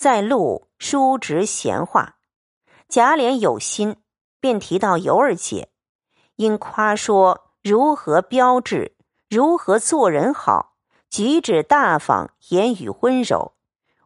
[0.00, 2.16] 在路叔侄闲话，
[2.88, 3.96] 贾琏有心，
[4.40, 5.68] 便提到尤二姐，
[6.36, 8.96] 因夸说如何标致，
[9.28, 10.78] 如何做人好，
[11.10, 13.52] 举止大方，言语温柔，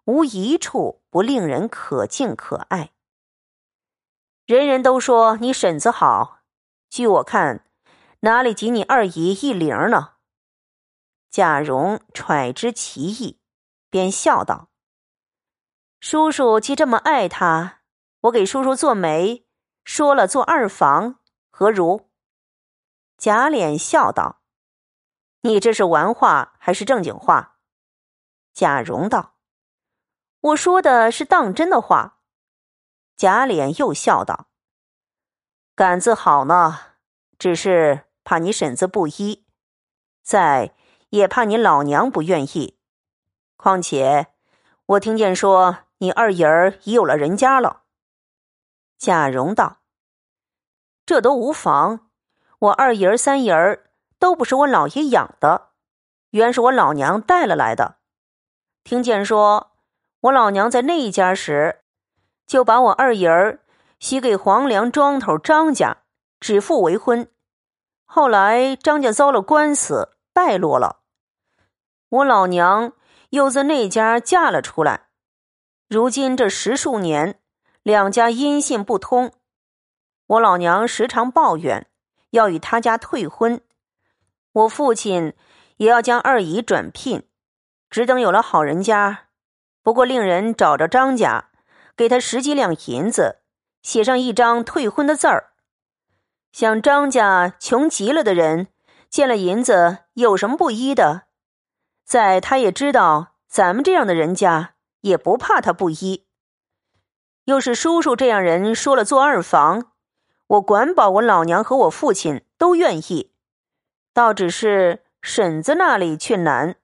[0.07, 2.91] 无一处不令人可敬可爱。
[4.47, 6.41] 人人都说你婶子好，
[6.91, 7.65] 据我看，
[8.23, 10.15] 哪里及你二姨一灵呢？
[11.31, 13.39] 贾蓉揣知其意，
[13.89, 14.71] 便笑道。
[16.05, 17.81] 叔叔既这么爱他，
[18.21, 19.47] 我给叔叔做媒，
[19.85, 21.19] 说了做二房，
[21.51, 22.11] 何如？
[23.17, 24.43] 贾琏笑道
[25.41, 27.57] ：“你这是玩话还是正经话？”
[28.53, 29.37] 贾蓉道
[30.53, 32.19] ：“我说的是当真的话。”
[33.17, 34.49] 贾琏又笑道
[35.75, 36.81] ：“杆子好呢，
[37.39, 39.47] 只是怕你婶子不依，
[40.23, 40.75] 再
[41.09, 42.79] 也怕你老娘不愿意。
[43.57, 44.35] 况且
[44.85, 47.85] 我听见说。”你二姨儿已有了人家了。
[48.99, 49.79] 贾蓉道
[51.07, 52.11] ：“这都无妨，
[52.59, 55.71] 我二姨儿、三姨儿都不是我老爷养的，
[56.33, 57.97] 原是我老娘带了来的。
[58.83, 59.73] 听见说
[60.21, 61.81] 我老娘在那一家时，
[62.47, 63.61] 就把我二姨儿
[63.99, 66.03] 许给黄梁庄头张家，
[66.39, 67.31] 指腹为婚。
[68.05, 70.99] 后来张家遭了官司，败落了，
[72.11, 72.93] 我老娘
[73.31, 75.01] 又自那家嫁了出来。”
[75.89, 77.39] 如今这十数年，
[77.83, 79.33] 两家音信不通，
[80.27, 81.87] 我老娘时常抱怨，
[82.31, 83.61] 要与他家退婚。
[84.53, 85.35] 我父亲
[85.77, 87.29] 也要将二姨转聘，
[87.91, 89.27] 只等有了好人家。
[89.83, 91.51] 不过令人找着张家，
[91.95, 93.41] 给他十几两银子，
[93.83, 95.53] 写上一张退婚的字儿。
[96.51, 98.69] 想张家穷极了的人，
[99.11, 101.25] 见了银子有什么不依的？
[102.07, 104.74] 在他也知道咱们这样的人家。
[105.05, 106.27] 也不怕他不依。
[107.45, 109.93] 又是叔叔这样人说了做二房，
[110.47, 113.31] 我管保我老娘和我父亲都愿意，
[114.15, 116.77] 倒只是婶子那里却难。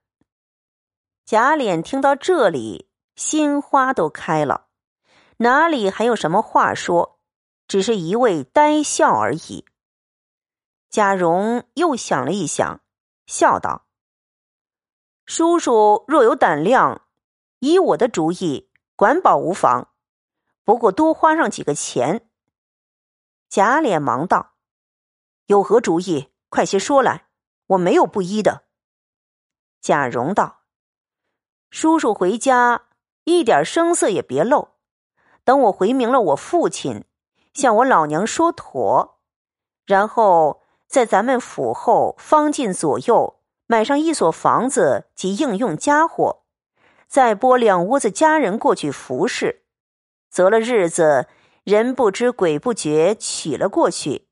[1.25, 4.67] 贾琏听到这里，心花都开了，
[5.39, 7.19] 哪里还有什么话说？
[7.67, 9.65] 只是一味呆笑而已。
[10.91, 12.83] 贾蓉又想了一想，
[13.27, 13.87] 笑道
[15.25, 17.03] ：“叔叔若有胆量。”
[17.61, 19.89] 依我的主意，管保无妨，
[20.65, 22.27] 不过多花上几个钱。
[23.51, 24.53] 贾琏忙道
[25.47, 26.31] ：“有何主意？
[26.49, 27.27] 快些说来，
[27.67, 28.65] 我没有不依的。”
[29.83, 30.63] 贾蓉道
[31.71, 32.87] ：“叔叔回家
[33.25, 34.69] 一点声色也别露，
[35.45, 37.05] 等我回明了我父亲，
[37.53, 39.21] 向我老娘说妥，
[39.85, 46.39] 然后在咱们府后方近左右买上一所房子及应用家伙。”
[47.11, 49.65] 再拨两屋子家人过去服侍，
[50.31, 51.27] 择了日子，
[51.65, 54.29] 人不知鬼不觉娶了过去，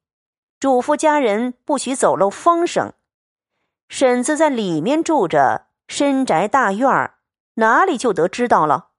[0.61, 2.93] 嘱咐家人不许走漏风声。
[3.89, 7.19] 婶子在里面住着，深宅大院儿，
[7.55, 8.91] 哪里就得知道了？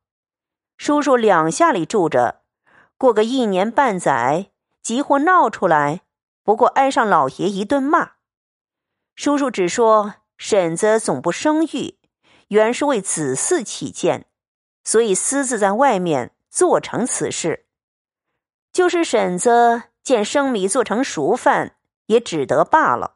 [0.77, 2.41] 叔叔两下里住着，
[2.97, 4.51] 过个一年半载，
[4.81, 6.01] 急或闹出来，
[6.43, 8.15] 不过挨上老爷一顿骂。
[9.15, 11.98] 叔叔只说婶子总不生育。
[12.49, 14.27] 原是为子嗣起见，
[14.83, 17.65] 所以私自在外面做成此事。
[18.71, 23.15] 就是婶子见生米做成熟饭，也只得罢了。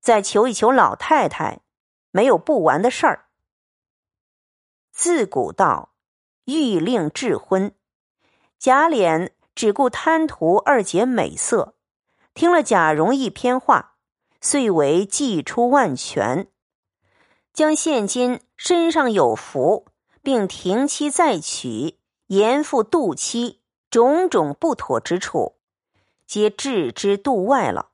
[0.00, 1.60] 再求一求老太太，
[2.10, 3.26] 没有不完的事儿。
[4.92, 5.94] 自古道，
[6.44, 7.74] 欲令智婚，
[8.58, 11.74] 贾琏只顾贪图二姐美色，
[12.34, 13.96] 听了贾蓉一篇话，
[14.40, 16.48] 遂为计出万全。
[17.56, 19.86] 将现今身上有福，
[20.20, 25.56] 并停妻再娶、严父妒妻种种不妥之处，
[26.26, 27.92] 皆置之度外了。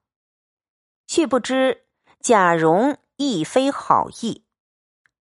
[1.06, 1.84] 却不知
[2.18, 4.42] 贾蓉亦非好意，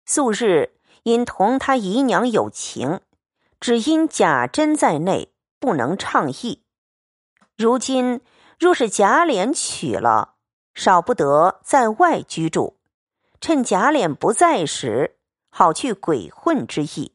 [0.06, 3.00] 素日因同他姨娘有情，
[3.58, 6.62] 只因贾珍在内不能畅意。
[7.56, 8.20] 如今
[8.56, 10.36] 若是贾琏娶了，
[10.74, 12.77] 少不得在外居住。
[13.40, 15.18] 趁贾琏不在时，
[15.48, 17.14] 好去鬼混之意。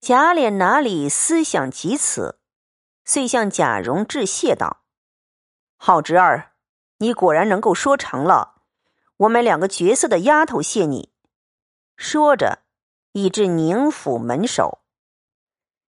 [0.00, 2.38] 贾琏哪里思想及此，
[3.04, 4.82] 遂向贾蓉致谢道
[5.78, 6.52] ：“好侄儿，
[6.98, 8.62] 你果然能够说成了。
[9.16, 11.12] 我买两个绝色的丫头谢你。”
[11.96, 12.60] 说着，
[13.12, 14.82] 已至宁府门首。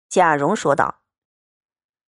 [0.09, 1.01] 贾蓉说道：“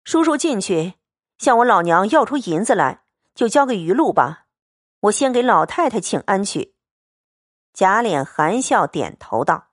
[0.02, 0.94] 叔叔进去，
[1.36, 3.04] 向我老娘要出银子来，
[3.34, 4.46] 就交给余禄吧。
[5.00, 6.74] 我先给老太太请安去。”
[7.72, 9.68] 贾琏含笑点头道：“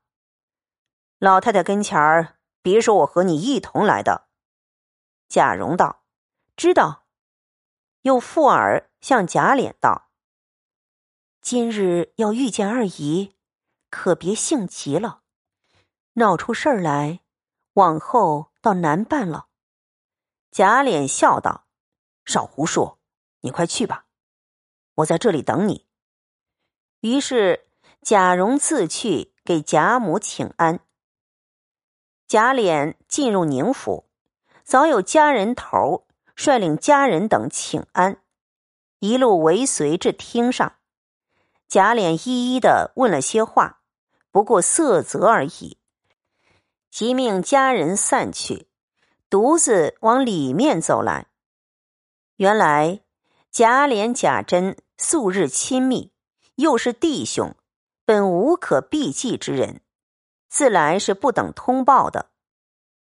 [1.20, 4.30] 老太太跟前儿别说我和你一同来的。”
[5.28, 6.04] 贾蓉道
[6.56, 7.06] ：“知道。”
[8.04, 10.10] 又附耳向贾琏道
[11.42, 13.36] ：“今日要遇见二姨，
[13.90, 15.24] 可别性急了，
[16.14, 17.20] 闹出事儿来，
[17.74, 19.50] 往后倒难办了。”
[20.52, 21.68] 贾琏笑道
[22.24, 23.00] ：“少胡说，
[23.42, 24.06] 你快去吧，
[24.96, 25.86] 我在这里等你。”
[27.02, 27.69] 于是
[28.02, 30.80] 贾蓉自去给贾母请安。
[32.28, 34.10] 贾琏进入宁府，
[34.64, 38.22] 早有家人头率领家人等请安，
[39.00, 40.78] 一路尾随至厅上。
[41.68, 43.82] 贾琏一一的问了些话，
[44.32, 45.78] 不过色泽而已，
[46.90, 48.68] 即命家人散去。
[49.30, 51.28] 独自往里面走来。
[52.38, 53.02] 原来
[53.52, 56.12] 贾琏、贾珍素日亲密，
[56.56, 57.56] 又是弟兄，
[58.10, 59.82] 本无可避忌之人，
[60.50, 62.32] 自来是不等通报的。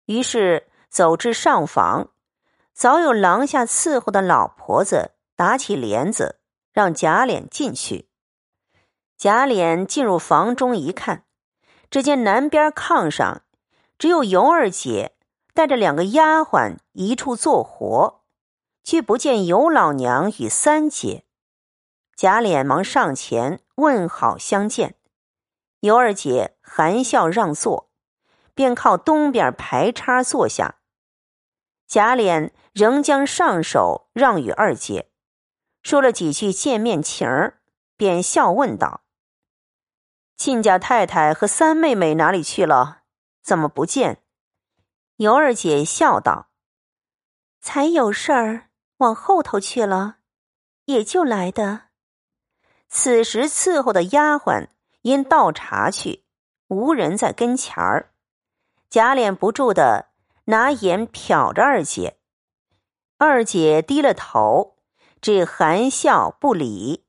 [0.06, 2.12] 于是走至上房，
[2.72, 6.40] 早有廊下伺候的老婆子打起帘子，
[6.72, 8.08] 让贾琏进去。
[9.18, 11.26] 贾琏进入房中一看，
[11.90, 13.42] 只见南边炕上
[13.98, 15.18] 只有尤二姐。
[15.54, 18.22] 带着两个丫鬟一处做活，
[18.82, 21.26] 却不见尤老娘与三姐。
[22.16, 24.96] 贾琏忙上前问好相见，
[25.82, 27.92] 尤二姐含笑让座，
[28.54, 30.80] 便靠东边排叉坐下。
[31.88, 35.12] 贾琏仍将上手让与二姐，
[35.84, 37.62] 说了几句见面情儿，
[37.96, 39.02] 便笑问道
[40.36, 43.04] ：“亲家太太和三妹妹哪里去了？
[43.44, 44.24] 怎么不见？”
[45.18, 46.50] 尤二姐笑道
[47.62, 50.18] ：“才有事儿往后头去了，
[50.86, 51.84] 也就来的。”
[52.98, 54.70] 此时伺候的丫鬟
[55.02, 56.24] 因倒茶去，
[56.70, 58.12] 无人在跟前儿。
[58.90, 60.08] 贾琏不住的
[60.46, 62.16] 拿眼瞟着二姐，
[63.18, 64.78] 二姐低了头，
[65.20, 67.04] 只含笑不理。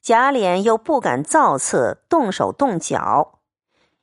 [0.00, 3.40] 贾琏又不敢造次动手动脚，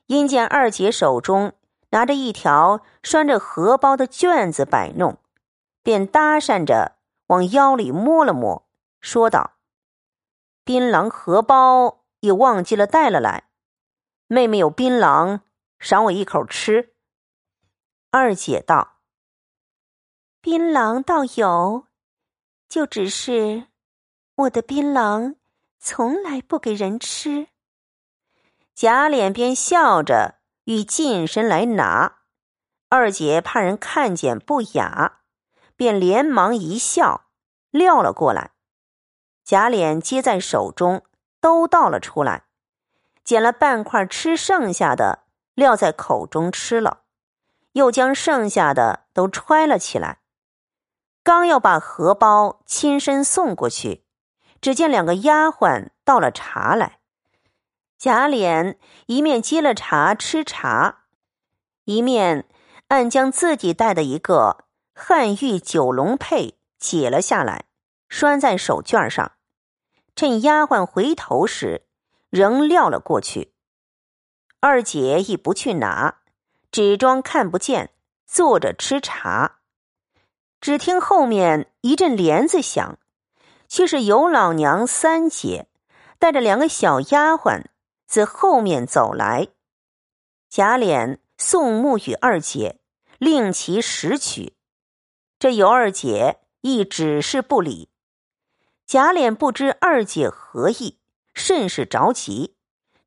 [0.05, 1.53] 因见二姐手中。
[1.89, 5.17] 拿着一条拴着荷包的卷子摆弄，
[5.81, 8.67] 便搭讪着往腰里摸了摸，
[9.01, 9.53] 说道
[10.63, 13.49] ：“槟榔荷包也忘记了带了来，
[14.27, 15.41] 妹妹有槟榔，
[15.79, 16.93] 赏我一口吃。”
[18.11, 18.99] 二姐道
[20.41, 21.87] ：“槟榔倒有，
[22.67, 23.67] 就只是
[24.35, 25.35] 我的槟榔
[25.79, 27.47] 从来不给人吃。”
[28.73, 30.39] 贾琏便笑着。
[30.65, 32.19] 欲近身来拿，
[32.89, 35.21] 二姐怕人看见不雅，
[35.75, 37.31] 便连忙一笑，
[37.71, 38.51] 撂了过来。
[39.49, 41.01] 贾琏接在手中，
[41.41, 42.43] 都倒了出来，
[43.23, 45.23] 捡了半块吃剩下的，
[45.55, 46.99] 撂在口中吃了，
[47.71, 50.19] 又将剩下的都揣了起来。
[51.23, 54.05] 刚要把荷包亲身送过去，
[54.61, 56.99] 只见两个丫鬟倒了茶来。
[57.97, 58.75] 贾琏
[59.07, 61.05] 一面接了茶吃茶，
[61.85, 62.47] 一面
[62.89, 67.65] 暗将自己带的一个汉玉九龙佩解了下来，
[68.07, 69.31] 拴在手绢上。
[70.19, 71.85] 趁丫鬟回头时，
[72.29, 73.53] 仍撂了过去。
[74.59, 76.19] 二姐亦不去拿，
[76.73, 77.93] 只装看不见，
[78.27, 79.59] 坐着吃茶。
[80.59, 82.99] 只听后面一阵帘子响，
[83.69, 85.69] 却是尤老娘三姐
[86.17, 87.67] 带着两个小丫鬟。
[88.05, 89.47] 自后面走来，
[90.49, 92.81] 贾琏宋木与二姐，
[93.19, 94.57] 令其拾取。
[95.39, 97.88] 这尤二姐亦只是不理。
[98.89, 100.97] 贾琏不知二姐何意，
[101.35, 102.55] 甚是着急，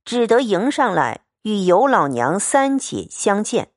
[0.04, 3.72] 只得迎上来与尤老娘三姐相见。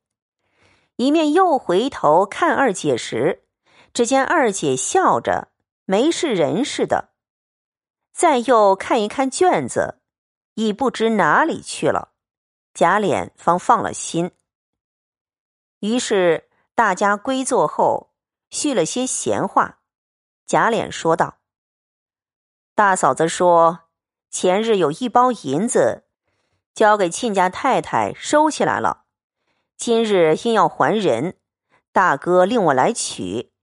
[0.98, 3.48] 一面又回头看二姐时，
[3.92, 5.48] 只见二姐笑着，
[5.86, 7.10] 没事人似的。
[8.14, 10.00] 再又看一看卷子。
[10.54, 12.12] 已不知哪里去了，
[12.76, 14.30] 贾琏方放了心。
[15.80, 18.12] 于是大家归坐后，
[18.52, 19.80] 叙了些闲话。
[20.46, 21.40] 贾琏说道
[22.76, 23.80] ：“大嫂子说，
[24.30, 26.04] 前日有一包银子，
[26.74, 29.06] 交给亲家太太收起来了，
[29.78, 31.38] 今日因要还人，
[31.94, 33.54] 大哥令我来取。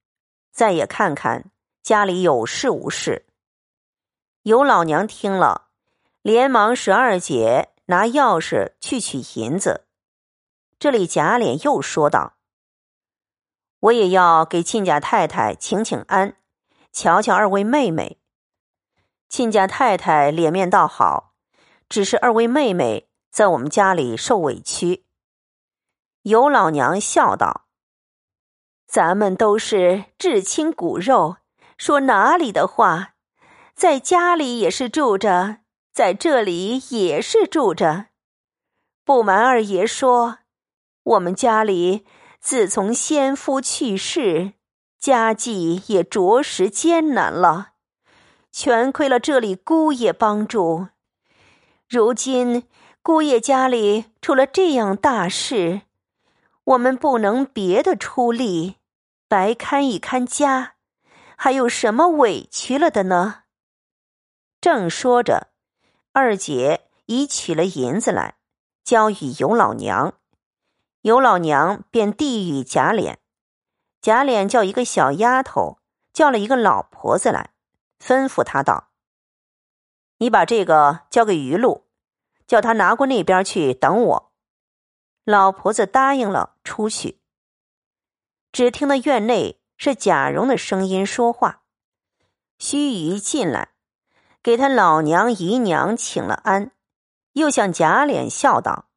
[0.50, 1.50] 再也看看
[1.82, 3.26] 家里有事无事。”
[4.44, 5.68] 尤老娘听了。
[6.22, 9.86] 连忙使二姐拿钥匙去取银子。
[10.78, 12.34] 这里贾琏又说道
[13.80, 16.36] ：“我也要给亲家太太请请安，
[16.92, 18.21] 瞧瞧二位妹妹。
[19.32, 21.32] 亲家太太脸面倒好，
[21.88, 25.06] 只是二位妹妹在我们家里受委屈。”
[26.24, 27.64] 尤老娘笑道
[28.86, 31.38] ：“咱们都是至亲骨肉，
[31.78, 33.14] 说哪里的话？
[33.74, 35.60] 在家里也是住着，
[35.94, 38.08] 在这里也是住着。
[39.02, 40.40] 不瞒二爷说，
[41.04, 42.04] 我们家里
[42.38, 44.52] 自从先夫去世，
[44.98, 47.71] 家计也着实艰难了，
[48.52, 50.88] 全亏了这里姑爷帮助。
[51.88, 52.68] 如今
[53.02, 55.82] 姑爷家里出了这样大事。”
[56.64, 58.76] 我们不能别的出力，
[59.26, 60.74] 白看一看家，
[61.36, 63.42] 还有什么委屈了的呢？
[64.60, 65.48] 正说着，
[66.12, 68.36] 二姐已取了银子来，
[68.84, 70.14] 交与尤老娘，
[71.00, 73.16] 尤老娘便递与贾琏，
[74.00, 75.78] 贾琏叫一个小丫头
[76.12, 77.50] 叫了一个老婆子来，
[78.02, 78.88] 吩咐他道
[80.18, 81.86] ：“你把这个交给余禄，
[82.46, 84.32] 叫他拿过那边去等我。”
[85.24, 87.20] 老婆子答应了，出去。
[88.50, 91.62] 只听得院内是贾蓉的声音说话。
[92.58, 93.70] 须臾进来，
[94.42, 96.72] 给他老娘姨娘请了安，
[97.34, 98.88] 又向贾琏笑道：“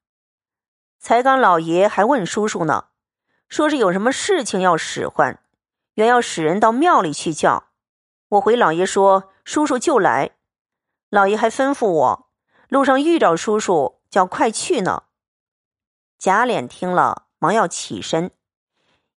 [1.00, 2.88] 才刚老爷还问叔叔呢，
[3.47, 5.39] 说是有什么事情要使唤，
[5.93, 7.69] 原要使人到庙里去叫。
[8.29, 10.32] 我回老爷说，叔叔就来。
[11.10, 12.29] 老爷还吩咐我，
[12.67, 15.03] 路上遇着叔叔，叫快去呢。”
[16.17, 18.32] 贾琏听了，忙要起身，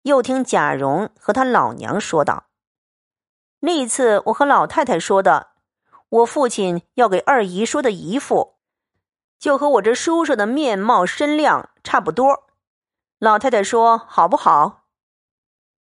[0.02, 2.48] 又听贾蓉和他老娘说道
[3.60, 5.52] ：“那一次我和老太太说的，
[6.10, 8.58] 我父亲要给二姨说的姨父，
[9.38, 12.46] 就和我这叔叔的面貌身量差不多。
[13.18, 14.84] 老太太说好不好？”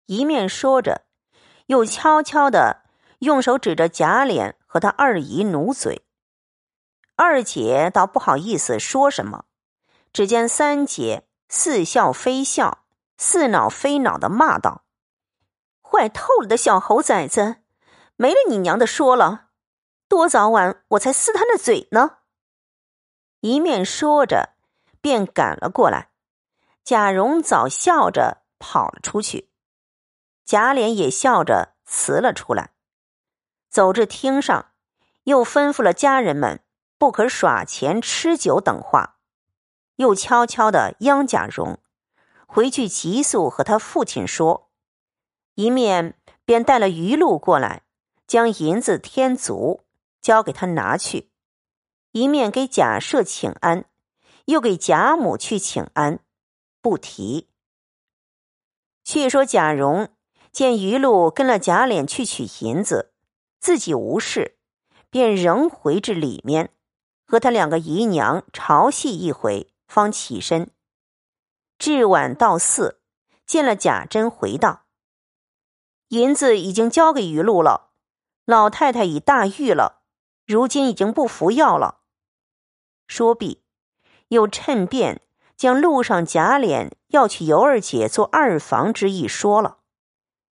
[0.07, 1.05] 一面说着，
[1.67, 2.82] 又悄悄的
[3.23, 6.05] 用手指着贾琏和他二姨努嘴。
[7.15, 9.45] 二姐倒不好意思说什么。
[10.13, 12.85] 只见三姐似笑非笑、
[13.17, 14.83] 似恼非恼的骂道
[15.81, 17.55] ：“坏透了的小猴崽子，
[18.15, 19.47] 没了你娘的说了，
[20.07, 22.17] 多早晚我才撕他那嘴呢！”
[23.41, 24.51] 一面说着，
[25.01, 26.11] 便赶了过来。
[26.83, 29.49] 贾蓉早笑着跑了出去，
[30.45, 32.69] 贾琏也笑着辞了出来，
[33.73, 34.67] 走至厅上，
[35.23, 36.59] 又吩咐了家人们
[36.99, 39.17] 不可耍钱、吃酒等话。
[39.95, 41.79] 又悄悄的央贾蓉
[42.45, 44.69] 回去急速和他父亲说，
[45.55, 46.15] 一面
[46.45, 47.81] 便带了余禄过来，
[48.27, 49.81] 将银子添足，
[50.21, 51.31] 交给他拿去；
[52.11, 53.85] 一面给贾赦请安，
[54.45, 56.19] 又给贾母去请安，
[56.79, 57.49] 不提。
[59.03, 60.09] 却说贾蓉
[60.51, 63.12] 见余禄跟了贾琏去取银子，
[63.63, 64.57] 自己无事，
[65.09, 66.73] 便仍回至里面，
[67.25, 69.69] 和他两个姨娘朝戏一回。
[69.87, 70.71] 方起身，
[71.77, 72.99] 至晚到寺，
[73.45, 74.85] 见了贾珍，回道
[76.09, 77.91] ：“银子已经交给余禄了，
[78.43, 80.01] 老太太已大愈了，
[80.45, 81.99] 如今已经不服药了。”
[83.07, 83.63] 说毕，
[84.29, 85.21] 又趁便
[85.55, 89.77] 将路上贾琏要去尤二姐做二房之意说了，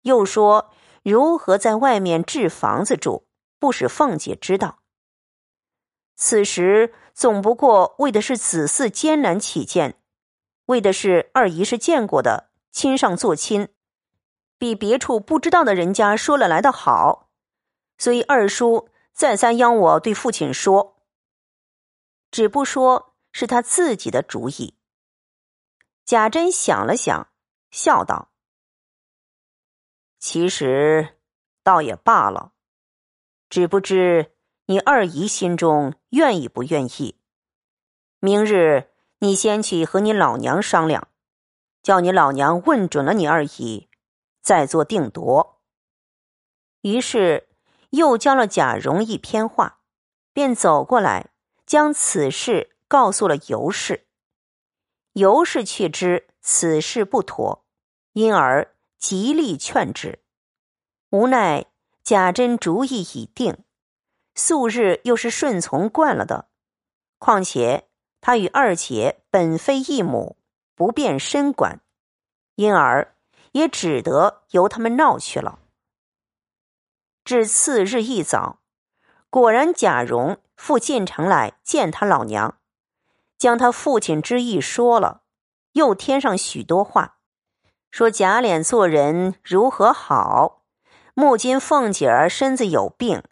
[0.02, 3.26] 又说如何在外面置房子住，
[3.58, 4.78] 不使凤姐知道。
[6.16, 10.00] 此时总不过为的是子嗣艰难起见，
[10.66, 13.68] 为的是二姨是见过的，亲上做亲，
[14.58, 17.30] 比别处不知道的人家说了来的好，
[17.96, 20.96] 所以二叔再三央我对父亲说。
[22.30, 24.74] 只不说是他自己的主意。
[26.04, 27.28] 贾珍想了想，
[27.70, 28.30] 笑道
[30.18, 31.16] ：“其实
[31.62, 32.52] 倒也罢了，
[33.48, 34.32] 只不知。”
[34.70, 37.18] 你二姨心中愿意不愿意？
[38.20, 41.08] 明日你先去和你老娘商量，
[41.82, 43.88] 叫你老娘问准了你二姨，
[44.42, 45.62] 再做定夺。
[46.82, 47.48] 于是
[47.88, 49.80] 又教了贾蓉一篇话，
[50.34, 51.30] 便走过来，
[51.64, 54.06] 将此事告诉了尤氏。
[55.14, 57.64] 尤氏却知此事不妥，
[58.12, 60.20] 因而极力劝之。
[61.10, 61.66] 无奈
[62.02, 63.64] 贾珍主意已定。
[64.34, 66.48] 素日又是顺从惯了的，
[67.18, 67.88] 况且
[68.20, 70.36] 他与二姐本非一母，
[70.76, 71.80] 不便深管，
[72.54, 73.16] 因而
[73.52, 75.58] 也只得由他们闹去了。
[77.24, 78.60] 至次日一早，
[79.28, 82.60] 果然贾蓉复进城来见他老娘，
[83.36, 85.22] 将他父亲之意说了，
[85.72, 87.17] 又添上许多话，
[87.90, 90.62] 说贾琏做人如何好，
[91.14, 93.22] 目今凤姐儿身子有病。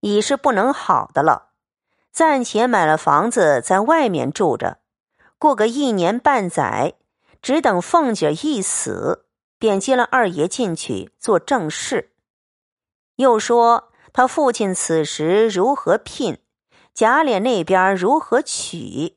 [0.00, 1.48] 已是不能好的了，
[2.12, 4.78] 暂且买了房子在外面住着，
[5.36, 6.94] 过个一年半载，
[7.42, 9.26] 只等凤姐一死，
[9.58, 12.12] 便接了二爷进去做正事。
[13.16, 16.38] 又说他父亲此时如何聘，
[16.94, 19.16] 贾琏那边如何娶，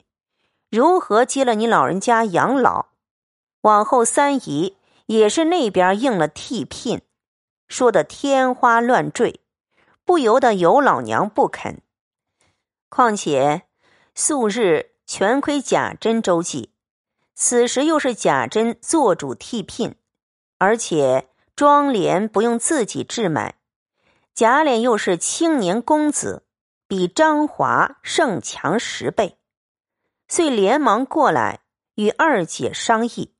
[0.71, 2.87] 如何接了你老人家养老。
[3.61, 4.77] 往后三姨
[5.09, 7.01] 也是那边应了替聘，
[7.67, 9.41] 说的天花乱坠，
[10.05, 11.81] 不由得尤老娘不肯。
[12.89, 13.63] 况且
[14.13, 16.75] 素日全亏贾珍周济，
[17.33, 19.95] 此时又是贾珍做主替聘，
[20.59, 23.55] 而且庄莲不用自己置买，
[24.35, 26.45] 贾琏又是青年公子，
[26.87, 29.39] 比张华胜强十倍，
[30.27, 31.61] 遂连忙过来
[31.95, 33.33] 与二姐商议。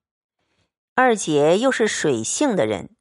[0.96, 2.96] 二姐又是水性的人，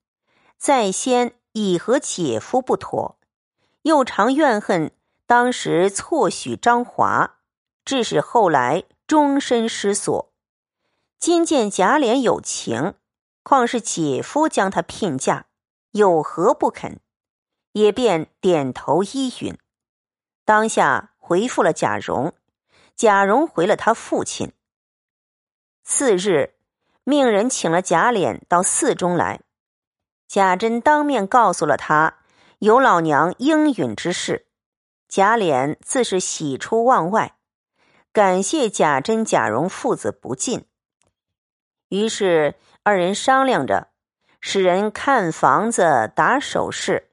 [0.56, 3.18] 在先已和姐夫不妥，
[3.82, 4.92] 又常怨恨
[5.26, 7.38] 当时错许张华，
[7.84, 10.32] 致使后来终身失所。
[11.18, 12.94] 今见贾琏有情，
[13.42, 15.46] 况是姐夫将他聘嫁，
[15.90, 17.00] 有何不肯？
[17.72, 19.58] 也便点头依允。
[20.44, 22.32] 当下回复了贾蓉，
[22.94, 24.52] 贾蓉回了他父亲。
[25.82, 26.57] 次日。
[27.08, 29.40] 命人请了贾琏到寺中来，
[30.26, 32.18] 贾珍当面告诉了他
[32.58, 34.44] 有老娘应允之事，
[35.08, 37.38] 贾琏自是喜出望外，
[38.12, 40.66] 感谢贾珍、贾蓉父子不尽。
[41.88, 43.88] 于是二人商量着，
[44.38, 47.08] 使人看房子、打首饰，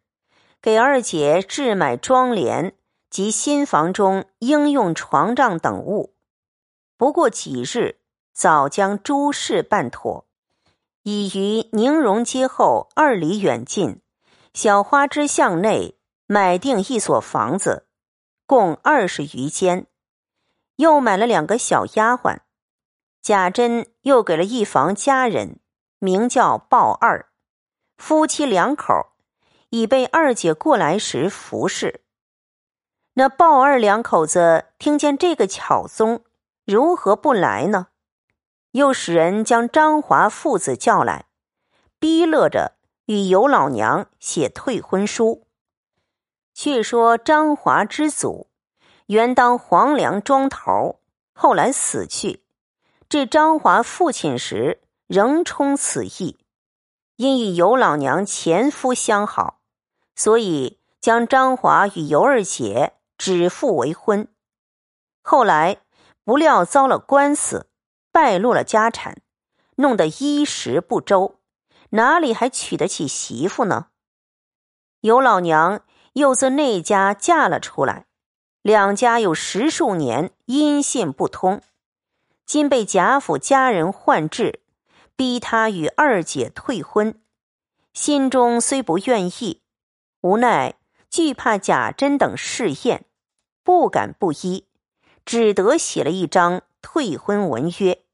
[0.62, 2.76] 给二姐置买妆帘
[3.10, 6.14] 及新房中应用床帐等物。
[6.98, 8.02] 不过几日。
[8.36, 10.28] 早将诸事办妥，
[11.04, 14.02] 已于宁荣街后二里远近
[14.54, 17.88] 小花枝巷内买定一所房子，
[18.46, 19.88] 共二十余间，
[20.76, 22.40] 又买了两个小丫鬟。
[23.22, 25.62] 贾珍又给了一房家人，
[26.00, 27.30] 名叫鲍二，
[27.96, 29.14] 夫妻两口，
[29.70, 32.02] 已被二姐过来时服侍。
[33.14, 36.26] 那鲍二两口子听见这个巧宗，
[36.66, 37.88] 如何不来呢？
[38.76, 41.28] 又使人将张华父子叫来，
[41.98, 42.74] 逼勒着
[43.06, 45.48] 与尤老娘写退婚书。
[46.54, 48.48] 却说张华之祖
[49.06, 51.00] 原当黄梁庄头，
[51.34, 52.44] 后来死去。
[53.08, 56.38] 这张华父亲时仍充此意，
[57.16, 59.62] 因与尤老娘前夫相好，
[60.18, 64.28] 所以将张华与尤二姐指腹为婚。
[65.22, 65.78] 后来
[66.26, 67.68] 不料遭了官司。
[68.16, 69.18] 败落了家产，
[69.76, 71.36] 弄得衣食不周，
[71.90, 73.88] 哪里还娶得起媳妇呢？
[75.02, 78.06] 尤老娘又自那家嫁了出来，
[78.62, 81.62] 两家有十数年音信不通，
[82.46, 84.62] 今被贾府家人唤至，
[85.18, 87.22] 逼他与二姐退婚，
[87.92, 89.62] 心中虽不愿意，
[90.22, 90.76] 无奈
[91.10, 93.04] 惧怕贾珍等试验，
[93.62, 94.70] 不敢不依，
[95.26, 98.05] 只得写了一张退婚文约。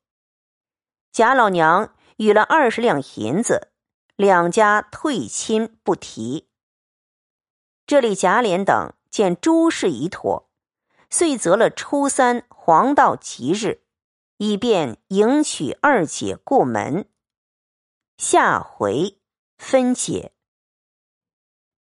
[1.12, 3.74] 贾老娘与了二十两银子，
[4.16, 6.48] 两家退亲不提。
[7.86, 10.50] 这里贾琏等见诸事已妥，
[11.10, 13.84] 遂择了初三黄道吉日，
[14.38, 17.10] 以便迎娶二姐过门。
[18.18, 19.20] 下回
[19.58, 20.32] 分解。